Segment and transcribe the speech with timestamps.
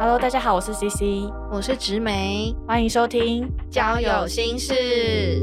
[0.00, 5.42] Hello，大家好，我是 CC，我是植梅，欢迎收听交友心事。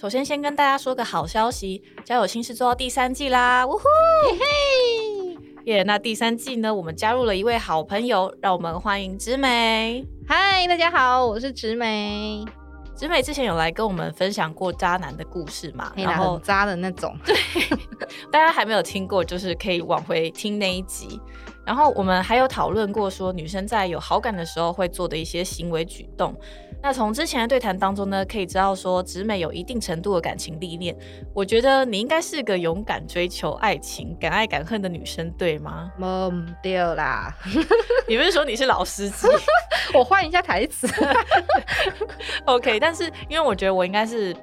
[0.00, 3.66] 首先，先跟大家说个好消息，《交友心事》做到第三季啦！
[3.66, 3.80] 呜呼，
[4.30, 5.36] 嘿，
[5.66, 5.82] 耶！
[5.82, 10.06] 那第三季呢，我们加入了一位好朋友，让我们欢迎植美。
[10.26, 12.42] 嗨，大家好，我是植美。
[12.96, 15.92] 植美之前有来跟我们分享过渣男的故事嘛？
[15.96, 17.36] 然后渣的那种， 对，
[18.32, 21.20] 大家还没有听过，就是可以往回听那一集。
[21.64, 26.34] 然后我们还有讨论过，说女生在有好感的时候会做的一些行为举动。
[26.82, 30.96] 那从之前的对谈当中呢，可以知道说，直美有一定程度的感情历练。
[31.34, 35.90] 我觉得你应该是个勇敢追求爱情、敢爱敢恨的女生，对吗？
[35.98, 37.34] 懵掉啦！
[38.06, 39.26] 你不是说你是老司机？
[39.94, 40.88] 我换一下台词。
[42.46, 44.34] OK，但是因为我觉得我应该是，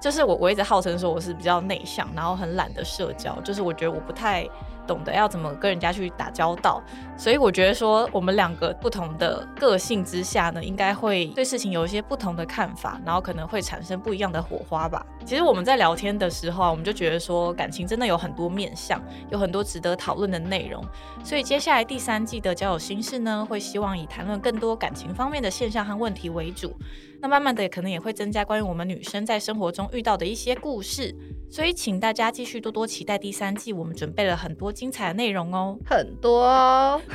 [0.00, 4.48] 就是我我一直号称说我是比较内向，然后很懒得社交，就是我觉得我不太。
[4.86, 6.82] 懂得要怎么跟人家去打交道，
[7.16, 15.04] 所以我觉得说我们两个不同的个性之下呢，应该会对事情有一些不同的看法，然后可能会产生不一样的火花吧。
[15.24, 20.84] 其实我们在聊天的时候啊，我们就觉得说感情真的有很多面向，有很多值得讨论的内容。
[21.24, 26.72] 所以接下来第三季的交友心事呢，会希望以谈论更多感情方面的现象和问题为主。
[27.20, 31.14] 那慢慢的可能也会增加关于我们女生在生活中遇到的一些故事。
[31.48, 37.00] 所以请大家继续多多期待第三季，我们准备了很多精彩的内容哦，很多哦。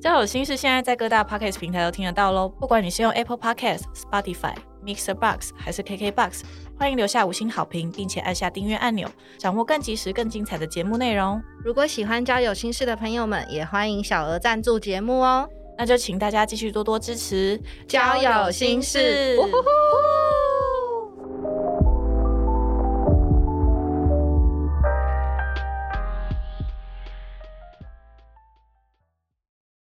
[0.00, 6.44] 交友心事现在在各大 podcast 平台都听得到喽，不管你是用 Apple Podcast、Spotify、Mixer Box 还是 KK Box，
[6.78, 11.40] 欢迎留下五星好评，并且按下订阅按钮，掌握更及时、更精彩的节目内容。
[11.64, 15.48] 如果喜欢交友心事的朋友们，也欢迎小额赞助节目哦。
[15.78, 19.36] 那就请大家继续多多支持交友心事。